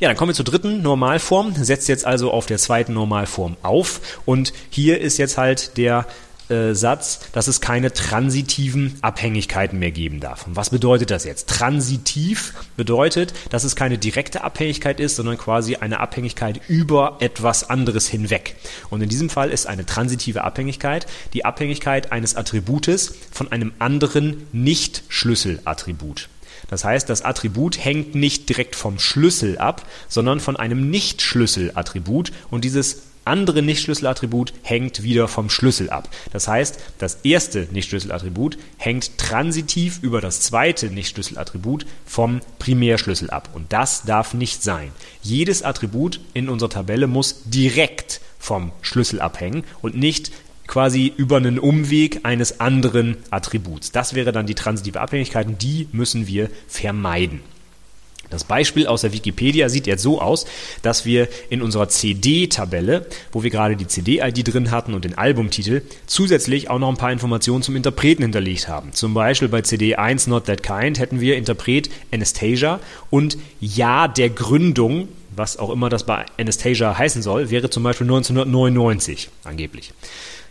[0.00, 1.54] Ja, dann kommen wir zur dritten Normalform.
[1.54, 4.20] Setzt jetzt also auf der zweiten Normalform auf.
[4.24, 6.06] Und hier ist jetzt halt der
[6.50, 10.46] äh, Satz, dass es keine transitiven Abhängigkeiten mehr geben darf.
[10.46, 11.48] Und was bedeutet das jetzt?
[11.48, 18.08] Transitiv bedeutet, dass es keine direkte Abhängigkeit ist, sondern quasi eine Abhängigkeit über etwas anderes
[18.08, 18.56] hinweg.
[18.90, 24.46] Und in diesem Fall ist eine transitive Abhängigkeit die Abhängigkeit eines Attributes von einem anderen
[24.52, 26.28] Nicht-Schlüsselattribut.
[26.68, 32.64] Das heißt, das Attribut hängt nicht direkt vom Schlüssel ab, sondern von einem Nicht-Schlüsselattribut und
[32.64, 36.08] dieses andere Nicht-Schlüsselattribut hängt wieder vom Schlüssel ab.
[36.32, 43.50] Das heißt, das erste Nicht-Schlüsselattribut hängt transitiv über das zweite Nicht-Schlüsselattribut vom Primärschlüssel ab.
[43.54, 44.90] Und das darf nicht sein.
[45.22, 50.32] Jedes Attribut in unserer Tabelle muss direkt vom Schlüssel abhängen und nicht
[50.66, 53.90] quasi über einen Umweg eines anderen Attributs.
[53.90, 57.40] Das wäre dann die transitive Abhängigkeit und die müssen wir vermeiden.
[58.30, 60.46] Das Beispiel aus der Wikipedia sieht jetzt so aus,
[60.82, 65.82] dass wir in unserer CD-Tabelle, wo wir gerade die CD-ID drin hatten und den Albumtitel,
[66.06, 68.92] zusätzlich auch noch ein paar Informationen zum Interpreten hinterlegt haben.
[68.92, 74.30] Zum Beispiel bei CD 1 Not That Kind hätten wir Interpret Anastasia und Jahr der
[74.30, 79.92] Gründung, was auch immer das bei Anastasia heißen soll, wäre zum Beispiel 1999 angeblich.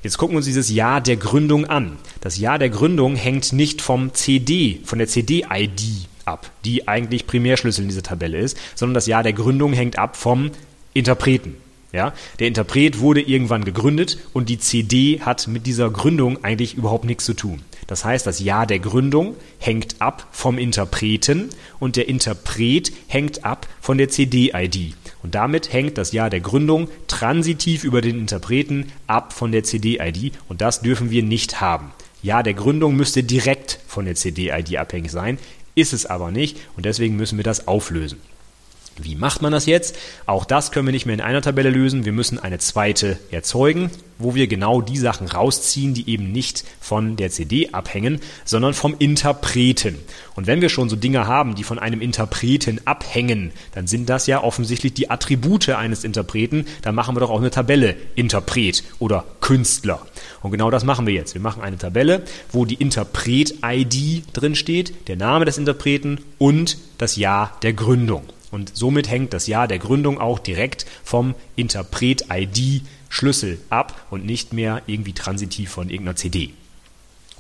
[0.03, 1.97] Jetzt gucken wir uns dieses Jahr der Gründung an.
[2.21, 7.83] Das Jahr der Gründung hängt nicht vom CD, von der CD-ID ab, die eigentlich Primärschlüssel
[7.83, 10.51] in dieser Tabelle ist, sondern das Jahr der Gründung hängt ab vom
[10.93, 11.55] Interpreten.
[11.93, 17.05] Ja, der Interpret wurde irgendwann gegründet und die CD hat mit dieser Gründung eigentlich überhaupt
[17.05, 17.61] nichts zu tun.
[17.87, 23.67] Das heißt, das Jahr der Gründung hängt ab vom Interpreten und der Interpret hängt ab
[23.79, 24.95] von der CD-ID.
[25.23, 30.33] Und damit hängt das Jahr der Gründung transitiv über den Interpreten ab von der CD-ID
[30.49, 31.91] und das dürfen wir nicht haben.
[32.21, 35.37] Jahr der Gründung müsste direkt von der CD-ID abhängig sein
[35.77, 38.19] ist es aber nicht und deswegen müssen wir das auflösen.
[38.99, 39.95] Wie macht man das jetzt?
[40.25, 42.05] Auch das können wir nicht mehr in einer Tabelle lösen.
[42.05, 47.15] Wir müssen eine zweite erzeugen, wo wir genau die Sachen rausziehen, die eben nicht von
[47.15, 49.97] der CD abhängen, sondern vom Interpreten.
[50.35, 54.25] Und wenn wir schon so Dinge haben, die von einem Interpreten abhängen, dann sind das
[54.25, 56.65] ja offensichtlich die Attribute eines Interpreten.
[56.81, 60.01] Dann machen wir doch auch eine Tabelle Interpret oder Künstler.
[60.41, 61.35] Und genau das machen wir jetzt.
[61.35, 67.15] Wir machen eine Tabelle, wo die Interpret-ID drin steht, der Name des Interpreten und das
[67.15, 68.23] Jahr der Gründung.
[68.51, 74.53] Und somit hängt das Jahr der Gründung auch direkt vom Interpret-ID Schlüssel ab und nicht
[74.53, 76.53] mehr irgendwie transitiv von irgendeiner CD.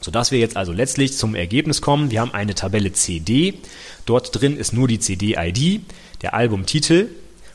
[0.01, 2.11] Sodass wir jetzt also letztlich zum Ergebnis kommen.
[2.11, 3.55] Wir haben eine Tabelle CD.
[4.05, 5.81] Dort drin ist nur die CD-ID,
[6.21, 7.09] der Albumtitel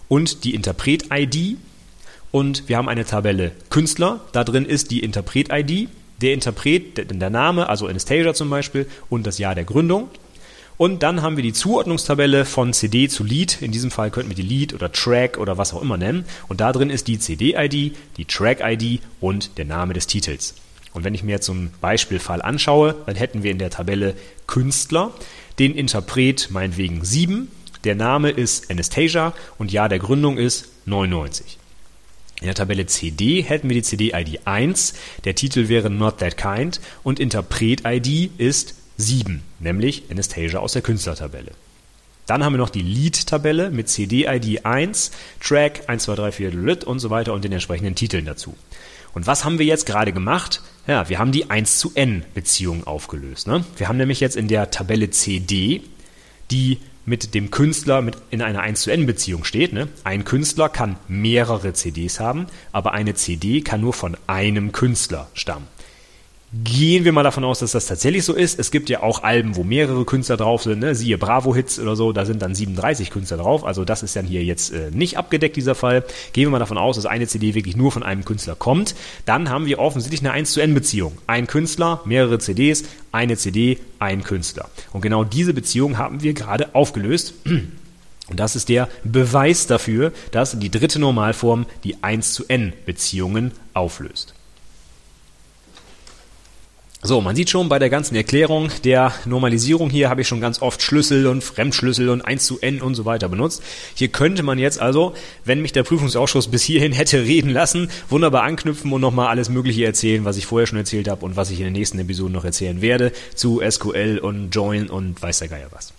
[0.09, 1.57] und die Interpret-ID.
[2.31, 4.21] Und wir haben eine Tabelle Künstler.
[4.33, 5.88] Da drin ist die Interpret-ID,
[6.21, 10.09] der Interpret, der Name, also Anastasia zum Beispiel, und das Jahr der Gründung.
[10.83, 13.62] Und dann haben wir die Zuordnungstabelle von CD zu Lied.
[13.62, 16.25] In diesem Fall könnten wir die Lied oder Track oder was auch immer nennen.
[16.49, 20.57] Und da drin ist die CD-ID, die Track-ID und der Name des Titels.
[20.92, 24.16] Und wenn ich mir jetzt so einen Beispielfall anschaue, dann hätten wir in der Tabelle
[24.49, 25.12] Künstler
[25.61, 27.49] den Interpret meinetwegen 7,
[27.85, 31.59] der Name ist Anastasia und Jahr der Gründung ist 99.
[32.40, 36.81] In der Tabelle CD hätten wir die CD-ID 1, der Titel wäre Not That Kind
[37.05, 41.53] und Interpret-ID ist 7, nämlich Anastasia aus der Künstlertabelle.
[42.27, 45.11] Dann haben wir noch die Lead-Tabelle mit CD-ID 1,
[45.41, 48.57] Track 1, 2, 3, 4 Lit und so weiter und den entsprechenden Titeln dazu.
[49.12, 50.62] Und was haben wir jetzt gerade gemacht?
[50.87, 53.47] Ja, wir haben die 1 zu N Beziehung aufgelöst.
[53.47, 53.65] Ne?
[53.77, 55.83] Wir haben nämlich jetzt in der Tabelle CD
[56.51, 59.73] die mit dem Künstler mit in einer 1 zu N Beziehung steht.
[59.73, 59.88] Ne?
[60.05, 65.67] Ein Künstler kann mehrere CDs haben, aber eine CD kann nur von einem Künstler stammen.
[66.55, 68.59] Gehen wir mal davon aus, dass das tatsächlich so ist.
[68.59, 70.95] Es gibt ja auch Alben, wo mehrere Künstler drauf sind, ne?
[70.95, 73.65] siehe Bravo-Hits oder so, da sind dann 37 Künstler drauf.
[73.65, 76.05] Also das ist dann hier jetzt äh, nicht abgedeckt, dieser Fall.
[76.35, 78.95] Gehen wir mal davon aus, dass eine CD wirklich nur von einem Künstler kommt.
[79.25, 81.17] Dann haben wir offensichtlich eine 1 zu N-Beziehung.
[81.27, 84.69] Ein Künstler, mehrere CDs, eine CD, ein Künstler.
[84.93, 87.33] Und genau diese Beziehung haben wir gerade aufgelöst.
[87.47, 93.53] Und das ist der Beweis dafür, dass die dritte Normalform die 1 zu N Beziehungen
[93.73, 94.35] auflöst.
[97.05, 100.62] So, man sieht schon bei der ganzen Erklärung der Normalisierung hier habe ich schon ganz
[100.62, 103.61] oft Schlüssel und Fremdschlüssel und 1 zu n und so weiter benutzt.
[103.97, 105.12] Hier könnte man jetzt also,
[105.45, 109.85] wenn mich der Prüfungsausschuss bis hierhin hätte reden lassen, wunderbar anknüpfen und nochmal alles Mögliche
[109.85, 112.45] erzählen, was ich vorher schon erzählt habe und was ich in den nächsten Episoden noch
[112.45, 115.93] erzählen werde zu SQL und Join und weiß der Geier was.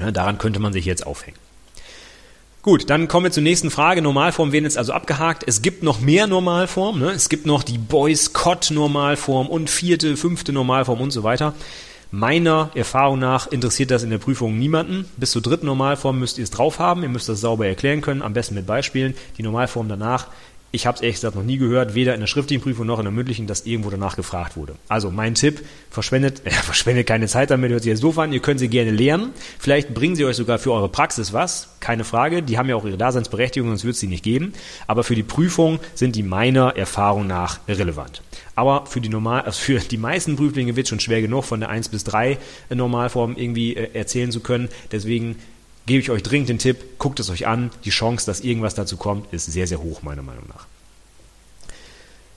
[0.00, 1.36] Ja, daran könnte man sich jetzt aufhängen.
[2.62, 4.02] Gut, dann kommen wir zur nächsten Frage.
[4.02, 5.42] Normalformen werden jetzt also abgehakt.
[5.48, 7.02] Es gibt noch mehr Normalformen.
[7.02, 7.10] Ne?
[7.10, 11.54] Es gibt noch die Boycott-Normalform und vierte, fünfte Normalform und so weiter.
[12.12, 15.06] Meiner Erfahrung nach interessiert das in der Prüfung niemanden.
[15.16, 17.02] Bis zur dritten Normalform müsst ihr es drauf haben.
[17.02, 19.14] Ihr müsst das sauber erklären können, am besten mit Beispielen.
[19.38, 20.28] Die Normalform danach
[20.74, 23.04] ich habe es ehrlich gesagt noch nie gehört, weder in der schriftlichen Prüfung noch in
[23.04, 24.74] der mündlichen, dass irgendwo danach gefragt wurde.
[24.88, 28.40] Also mein Tipp, verschwendet, äh, verschwendet keine Zeit damit, hört sich jetzt doof an, ihr
[28.40, 29.30] könnt sie gerne lernen.
[29.58, 32.86] Vielleicht bringen sie euch sogar für eure Praxis was, keine Frage, die haben ja auch
[32.86, 34.54] ihre Daseinsberechtigung, sonst wird es sie nicht geben.
[34.86, 38.22] Aber für die Prüfung sind die meiner Erfahrung nach irrelevant.
[38.54, 41.60] Aber für die, normal, also für die meisten Prüflinge wird es schon schwer genug, von
[41.60, 42.38] der 1 bis 3
[42.70, 44.68] Normalform irgendwie äh, erzählen zu können.
[44.90, 45.36] Deswegen
[45.86, 47.70] gebe ich euch dringend den Tipp, guckt es euch an.
[47.84, 50.66] Die Chance, dass irgendwas dazu kommt, ist sehr, sehr hoch, meiner Meinung nach.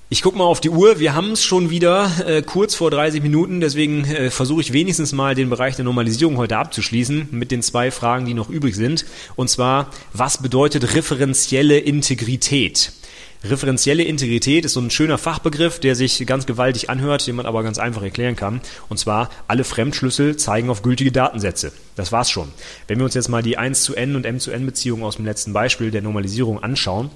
[0.07, 0.99] Ich gucke mal auf die Uhr.
[0.99, 3.59] Wir haben es schon wieder äh, kurz vor 30 Minuten.
[3.59, 7.89] Deswegen äh, versuche ich wenigstens mal den Bereich der Normalisierung heute abzuschließen mit den zwei
[7.89, 9.05] Fragen, die noch übrig sind.
[9.35, 12.91] Und zwar, was bedeutet referenzielle Integrität?
[13.47, 17.61] Referenzielle Integrität ist so ein schöner Fachbegriff, der sich ganz gewaltig anhört, den man aber
[17.61, 18.59] ganz einfach erklären kann.
[18.89, 21.71] Und zwar, alle Fremdschlüssel zeigen auf gültige Datensätze.
[21.95, 22.49] Das war's schon.
[22.87, 25.17] Wenn wir uns jetzt mal die 1 zu n und m zu n Beziehung aus
[25.17, 27.11] dem letzten Beispiel der Normalisierung anschauen,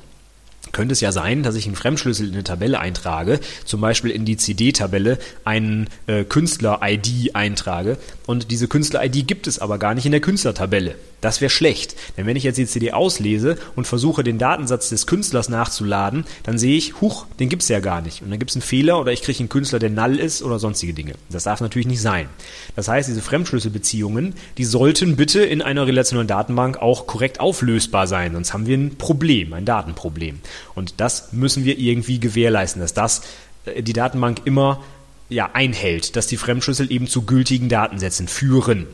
[0.72, 4.26] könnte es ja sein, dass ich einen Fremdschlüssel in eine Tabelle eintrage, zum Beispiel in
[4.26, 10.12] die CD-Tabelle einen äh, Künstler-ID eintrage und diese Künstler-ID gibt es aber gar nicht in
[10.12, 10.96] der Künstlertabelle.
[11.22, 15.06] Das wäre schlecht, denn wenn ich jetzt die CD auslese und versuche, den Datensatz des
[15.06, 18.22] Künstlers nachzuladen, dann sehe ich, huch, den gibt es ja gar nicht.
[18.22, 20.60] Und dann gibt es einen Fehler oder ich kriege einen Künstler, der null ist oder
[20.60, 21.16] sonstige Dinge.
[21.30, 22.30] Das darf natürlich nicht sein.
[22.78, 28.34] Das heißt, diese Fremdschlüsselbeziehungen, die sollten bitte in einer relationalen Datenbank auch korrekt auflösbar sein,
[28.34, 30.40] sonst haben wir ein Problem, ein Datenproblem.
[30.76, 33.22] Und das müssen wir irgendwie gewährleisten, dass das
[33.66, 34.84] äh, die Datenbank immer
[35.30, 38.88] ja, einhält, dass die Fremdschlüssel eben zu gültigen Datensätzen führen.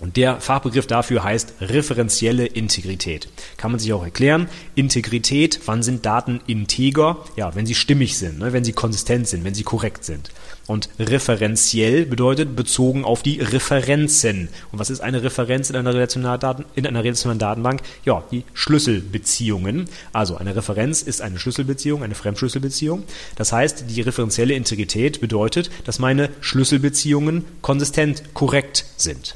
[0.00, 3.28] Und der Fachbegriff dafür heißt referenzielle Integrität.
[3.58, 4.48] Kann man sich auch erklären.
[4.74, 7.18] Integrität, wann sind Daten integer?
[7.36, 10.30] Ja, wenn sie stimmig sind, ne, wenn sie konsistent sind, wenn sie korrekt sind.
[10.66, 14.48] Und referenziell bedeutet bezogen auf die Referenzen.
[14.72, 17.82] Und was ist eine Referenz in einer relationalen, Daten, in einer relationalen Datenbank?
[18.04, 19.86] Ja, die Schlüsselbeziehungen.
[20.12, 23.02] Also eine Referenz ist eine Schlüsselbeziehung, eine Fremdschlüsselbeziehung.
[23.36, 29.34] Das heißt, die referenzielle Integrität bedeutet, dass meine Schlüsselbeziehungen konsistent korrekt sind.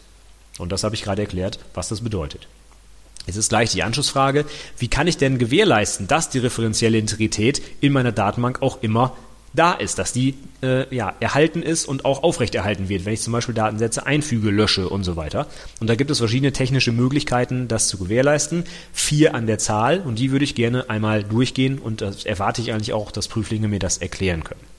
[0.59, 2.47] Und das habe ich gerade erklärt, was das bedeutet.
[3.27, 4.45] Jetzt ist gleich die Anschlussfrage,
[4.79, 9.17] wie kann ich denn gewährleisten, dass die referenzielle Integrität in meiner Datenbank auch immer
[9.55, 13.33] da ist, dass die äh, ja, erhalten ist und auch aufrechterhalten wird, wenn ich zum
[13.33, 15.47] Beispiel Datensätze einfüge, lösche und so weiter.
[15.81, 18.65] Und da gibt es verschiedene technische Möglichkeiten, das zu gewährleisten.
[18.93, 22.73] Vier an der Zahl und die würde ich gerne einmal durchgehen und das erwarte ich
[22.73, 24.74] eigentlich auch, dass Prüflinge mir das erklären können.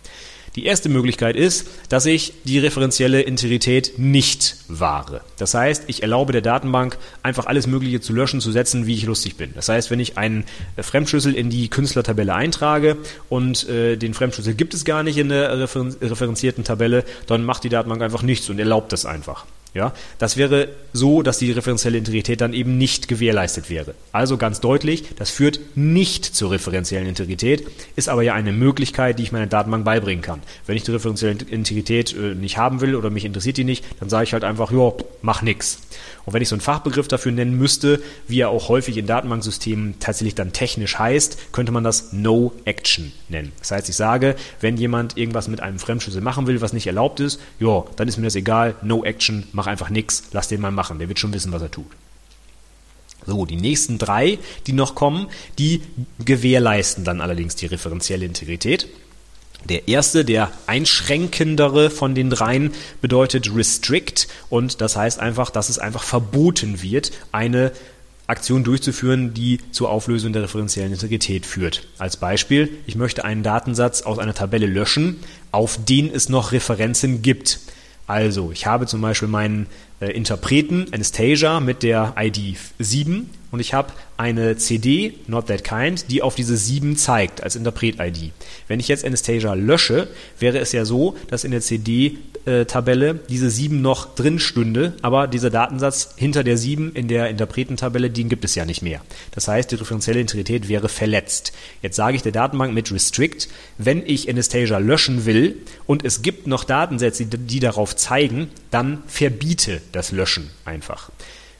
[0.56, 5.22] Die erste Möglichkeit ist, dass ich die referenzielle Integrität nicht wahre.
[5.38, 9.06] Das heißt, ich erlaube der Datenbank einfach alles Mögliche zu löschen, zu setzen, wie ich
[9.06, 9.52] lustig bin.
[9.54, 10.46] Das heißt, wenn ich einen
[10.78, 15.60] Fremdschlüssel in die Künstlertabelle eintrage und äh, den Fremdschlüssel gibt es gar nicht in der
[15.60, 19.46] referenzierten Tabelle, dann macht die Datenbank einfach nichts und erlaubt das einfach.
[19.76, 23.94] Ja, das wäre so, dass die referenzielle Integrität dann eben nicht gewährleistet wäre.
[24.14, 29.24] Also ganz deutlich, das führt nicht zur referenziellen Integrität, ist aber ja eine Möglichkeit, die
[29.24, 30.42] ich meiner Datenbank beibringen kann.
[30.66, 34.08] Wenn ich die referenzielle Integrität äh, nicht haben will oder mich interessiert die nicht, dann
[34.08, 35.80] sage ich halt einfach, ja, mach nix.
[36.26, 40.00] Und wenn ich so einen Fachbegriff dafür nennen müsste, wie er auch häufig in Datenbanksystemen
[40.00, 43.52] tatsächlich dann technisch heißt, könnte man das No Action nennen.
[43.60, 47.20] Das heißt, ich sage, wenn jemand irgendwas mit einem Fremdschlüssel machen will, was nicht erlaubt
[47.20, 50.72] ist, ja, dann ist mir das egal, No Action, mach einfach nichts, lass den mal
[50.72, 51.92] machen, der wird schon wissen, was er tut.
[53.28, 55.82] So, die nächsten drei, die noch kommen, die
[56.24, 58.88] gewährleisten dann allerdings die referenzielle Integrität.
[59.70, 65.80] Der erste, der einschränkendere von den dreien, bedeutet restrict und das heißt einfach, dass es
[65.80, 67.72] einfach verboten wird, eine
[68.28, 71.88] Aktion durchzuführen, die zur Auflösung der referenziellen Integrität führt.
[71.98, 75.20] Als Beispiel, ich möchte einen Datensatz aus einer Tabelle löschen,
[75.52, 77.60] auf den es noch Referenzen gibt.
[78.08, 79.68] Also, ich habe zum Beispiel meinen
[80.06, 86.12] äh, Interpreten Anastasia mit der ID 7 und ich habe eine CD, Not That Kind,
[86.12, 88.32] die auf diese 7 zeigt als Interpret-ID.
[88.68, 93.82] Wenn ich jetzt Anastasia lösche, wäre es ja so, dass in der CD-Tabelle diese 7
[93.82, 98.56] noch drin stünde, aber dieser Datensatz hinter der 7 in der Interpretentabelle, den gibt es
[98.56, 99.02] ja nicht mehr.
[99.32, 101.54] Das heißt, die referenzielle Integrität wäre verletzt.
[101.82, 106.48] Jetzt sage ich der Datenbank mit Restrict, wenn ich Anastasia löschen will und es gibt
[106.48, 111.10] noch Datensätze, die darauf zeigen, dann verbiete das Löschen einfach.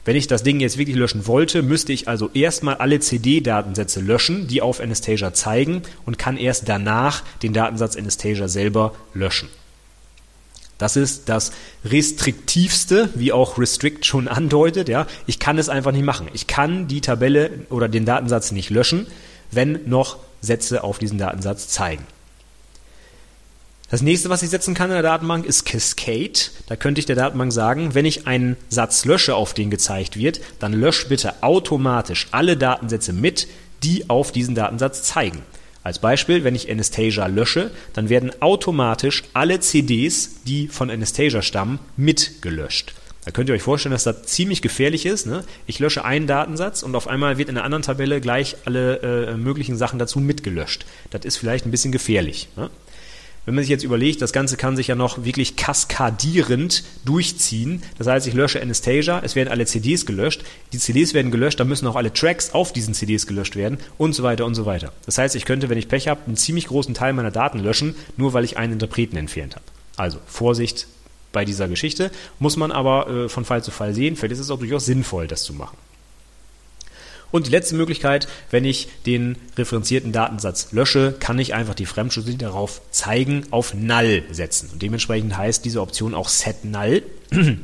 [0.04, 4.46] Wenn ich das Ding jetzt wirklich löschen wollte, müsste ich also erstmal alle CD-Datensätze löschen,
[4.46, 9.48] die auf Anastasia zeigen und kann erst danach den Datensatz Anastasia selber löschen.
[10.78, 11.52] Das ist das
[11.84, 14.88] restriktivste, wie auch Restrict schon andeutet.
[14.88, 16.28] Ja, ich kann es einfach nicht machen.
[16.34, 19.08] Ich kann die Tabelle oder den Datensatz nicht löschen,
[19.50, 22.06] wenn noch Sätze auf diesen Datensatz zeigen.
[23.88, 26.32] Das nächste, was ich setzen kann in der Datenbank, ist Cascade.
[26.66, 30.40] Da könnte ich der Datenbank sagen, wenn ich einen Satz lösche, auf den gezeigt wird,
[30.58, 33.46] dann lösch bitte automatisch alle Datensätze mit,
[33.84, 35.42] die auf diesen Datensatz zeigen.
[35.84, 41.78] Als Beispiel, wenn ich Anastasia lösche, dann werden automatisch alle CDs, die von Anastasia stammen,
[41.96, 42.92] mitgelöscht.
[43.24, 45.26] Da könnt ihr euch vorstellen, dass das ziemlich gefährlich ist.
[45.26, 45.44] Ne?
[45.66, 49.36] Ich lösche einen Datensatz und auf einmal wird in einer anderen Tabelle gleich alle äh,
[49.36, 50.86] möglichen Sachen dazu mitgelöscht.
[51.10, 52.48] Das ist vielleicht ein bisschen gefährlich.
[52.56, 52.70] Ne?
[53.46, 57.82] Wenn man sich jetzt überlegt, das Ganze kann sich ja noch wirklich kaskadierend durchziehen.
[57.96, 61.68] Das heißt, ich lösche Anastasia, es werden alle CDs gelöscht, die CDs werden gelöscht, dann
[61.68, 64.92] müssen auch alle Tracks auf diesen CDs gelöscht werden und so weiter und so weiter.
[65.06, 67.94] Das heißt, ich könnte, wenn ich Pech habe, einen ziemlich großen Teil meiner Daten löschen,
[68.16, 69.64] nur weil ich einen Interpreten entfernt habe.
[69.96, 70.88] Also Vorsicht
[71.30, 74.16] bei dieser Geschichte, muss man aber äh, von Fall zu Fall sehen.
[74.16, 75.76] Vielleicht ist es auch durchaus sinnvoll, das zu machen.
[77.36, 82.32] Und die letzte Möglichkeit, wenn ich den referenzierten Datensatz lösche, kann ich einfach die Fremdschlüssel,
[82.32, 84.70] die darauf zeigen, auf Null setzen.
[84.72, 87.02] Und dementsprechend heißt diese Option auch Set Null.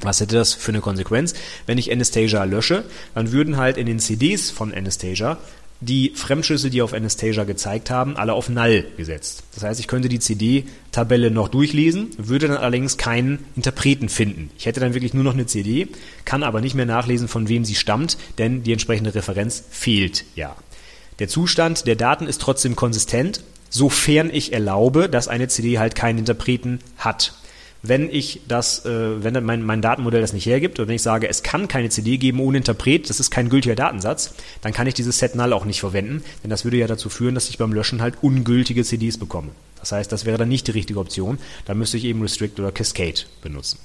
[0.00, 1.34] Was hätte das für eine Konsequenz?
[1.66, 5.36] Wenn ich Anastasia lösche, dann würden halt in den CDs von Anastasia
[5.80, 9.44] die Fremdschlüssel, die auf Anastasia gezeigt haben, alle auf Null gesetzt.
[9.54, 14.50] Das heißt, ich könnte die CD-Tabelle noch durchlesen, würde dann allerdings keinen Interpreten finden.
[14.58, 15.88] Ich hätte dann wirklich nur noch eine CD,
[16.24, 20.54] kann aber nicht mehr nachlesen, von wem sie stammt, denn die entsprechende Referenz fehlt ja.
[21.18, 26.18] Der Zustand der Daten ist trotzdem konsistent, sofern ich erlaube, dass eine CD halt keinen
[26.18, 27.34] Interpreten hat
[27.82, 31.28] wenn ich das, äh, wenn mein, mein Datenmodell das nicht hergibt oder wenn ich sage,
[31.28, 34.94] es kann keine CD geben ohne Interpret, das ist kein gültiger Datensatz, dann kann ich
[34.94, 37.72] dieses Set Null auch nicht verwenden, denn das würde ja dazu führen, dass ich beim
[37.72, 39.50] Löschen halt ungültige CDs bekomme.
[39.78, 41.38] Das heißt, das wäre dann nicht die richtige Option.
[41.64, 43.78] Da müsste ich eben Restrict oder Cascade benutzen.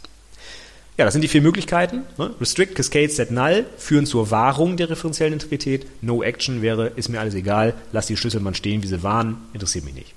[0.97, 2.03] Ja, das sind die vier Möglichkeiten.
[2.17, 2.34] Ne?
[2.39, 5.88] Restrict, Cascade, Set Null führen zur Wahrung der referenziellen Integrität.
[6.01, 9.38] No Action wäre, ist mir alles egal, lass die Schlüssel mal stehen, wie sie waren,
[9.53, 10.14] interessiert mich nicht.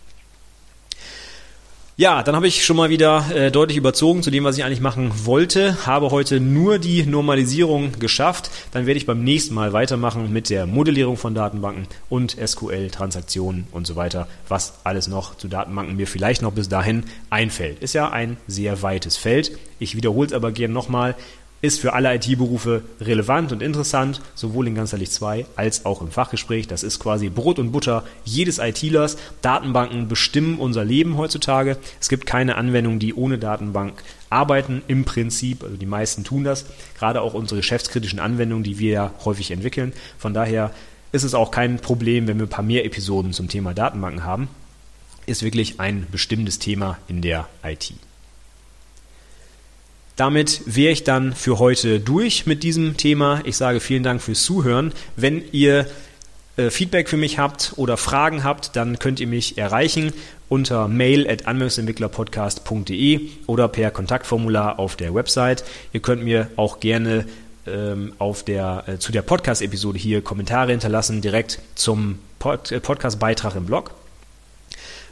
[2.01, 4.81] Ja, dann habe ich schon mal wieder äh, deutlich überzogen zu dem, was ich eigentlich
[4.81, 5.85] machen wollte.
[5.85, 8.53] Habe heute nur die Normalisierung geschafft.
[8.71, 13.67] Dann werde ich beim nächsten Mal weitermachen mit der Modellierung von Datenbanken und SQL, Transaktionen
[13.73, 17.81] und so weiter, was alles noch zu Datenbanken mir vielleicht noch bis dahin einfällt.
[17.81, 19.59] Ist ja ein sehr weites Feld.
[19.81, 21.17] Ich wiederhole es aber gerne nochmal
[21.61, 26.69] ist für alle IT-Berufe relevant und interessant, sowohl in Ganzheitlich 2 als auch im Fachgespräch.
[26.69, 29.17] Das ist quasi Brot und Butter jedes ITlers.
[29.43, 31.77] Datenbanken bestimmen unser Leben heutzutage.
[32.01, 34.83] Es gibt keine Anwendung, die ohne Datenbank arbeiten.
[34.87, 36.67] Im Prinzip, also die meisten tun das.
[36.97, 39.93] Gerade auch unsere geschäftskritischen Anwendungen, die wir ja häufig entwickeln.
[40.17, 40.73] Von daher
[41.11, 44.49] ist es auch kein Problem, wenn wir ein paar mehr Episoden zum Thema Datenbanken haben.
[45.27, 47.93] Ist wirklich ein bestimmendes Thema in der IT.
[50.19, 53.41] Damit wäre ich dann für heute durch mit diesem Thema.
[53.45, 54.93] Ich sage vielen Dank fürs Zuhören.
[55.15, 55.87] Wenn ihr
[56.57, 60.13] äh, Feedback für mich habt oder Fragen habt, dann könnt ihr mich erreichen
[60.49, 65.63] unter mail at anwendungsentwicklerpodcast.de oder per Kontaktformular auf der Website.
[65.93, 67.25] Ihr könnt mir auch gerne
[67.69, 73.55] ähm, auf der, äh, zu der Podcast-Episode hier Kommentare hinterlassen, direkt zum Pod äh, Podcast-Beitrag
[73.55, 73.93] im Blog.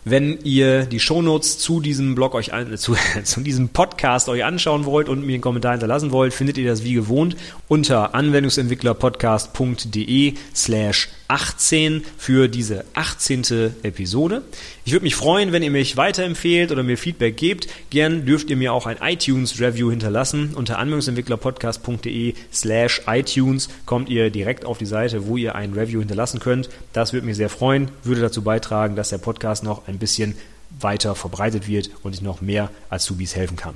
[0.09, 2.95] Wenn ihr die Shownotes zu diesem Blog euch an, zu,
[3.25, 6.85] zu diesem Podcast euch anschauen wollt und mir einen Kommentar hinterlassen wollt, findet ihr das
[6.85, 7.35] wie gewohnt
[7.67, 13.75] unter anwendungsentwicklerpodcast.de slash 18 für diese 18.
[13.83, 14.43] Episode.
[14.85, 17.69] Ich würde mich freuen, wenn ihr mich weiterempfehlt oder mir Feedback gebt.
[17.91, 20.55] Gern dürft ihr mir auch ein iTunes-Review hinterlassen.
[20.55, 26.41] Unter anwendungsentwicklerpodcast.de slash iTunes kommt ihr direkt auf die Seite, wo ihr ein Review hinterlassen
[26.41, 26.69] könnt.
[26.93, 30.37] Das würde mich sehr freuen, würde dazu beitragen, dass der Podcast noch ein bisschen
[30.81, 33.75] weiter verbreitet wird und ich noch mehr Azubis helfen kann.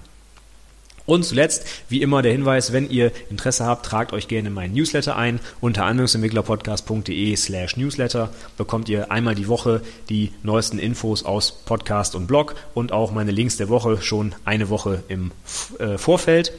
[1.11, 5.16] Und zuletzt, wie immer, der Hinweis, wenn ihr Interesse habt, tragt euch gerne meinen Newsletter
[5.16, 5.40] ein.
[5.61, 12.28] Unter anwendungsentwicklerpodcast.de slash Newsletter bekommt ihr einmal die Woche die neuesten Infos aus Podcast und
[12.28, 15.32] Blog und auch meine Links der Woche schon eine Woche im
[15.80, 16.52] äh, Vorfeld.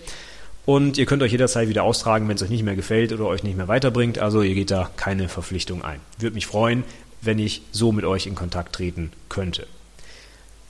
[0.65, 3.43] Und ihr könnt euch jederzeit wieder austragen, wenn es euch nicht mehr gefällt oder euch
[3.43, 4.19] nicht mehr weiterbringt.
[4.19, 6.01] Also ihr geht da keine Verpflichtung ein.
[6.19, 6.83] Würde mich freuen,
[7.21, 9.65] wenn ich so mit euch in Kontakt treten könnte.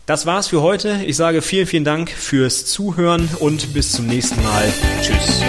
[0.05, 1.01] Das war's für heute.
[1.05, 4.73] Ich sage vielen, vielen Dank fürs Zuhören und bis zum nächsten Mal.
[5.01, 5.41] Tschüss.